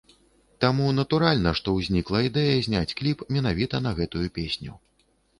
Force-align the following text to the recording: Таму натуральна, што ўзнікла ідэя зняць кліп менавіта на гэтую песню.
Таму 0.63 0.85
натуральна, 0.99 1.51
што 1.59 1.67
ўзнікла 1.75 2.21
ідэя 2.29 2.55
зняць 2.67 2.95
кліп 3.01 3.21
менавіта 3.35 3.83
на 3.89 3.93
гэтую 3.99 4.23
песню. 4.39 4.73